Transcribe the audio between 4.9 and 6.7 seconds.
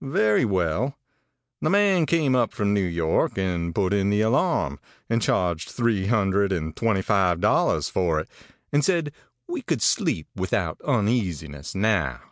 and charged three hundred